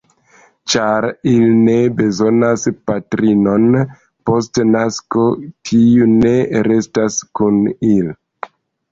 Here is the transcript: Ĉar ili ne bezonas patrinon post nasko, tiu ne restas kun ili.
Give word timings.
Ĉar 0.73 1.05
ili 1.31 1.49
ne 1.65 1.73
bezonas 1.97 2.63
patrinon 2.91 3.67
post 4.29 4.59
nasko, 4.69 5.25
tiu 5.69 6.07
ne 6.13 6.33
restas 6.71 7.19
kun 7.41 7.61
ili. 7.91 8.17